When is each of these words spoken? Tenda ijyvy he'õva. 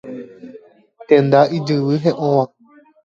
Tenda 1.07 1.41
ijyvy 1.57 1.95
he'õva. 2.03 2.43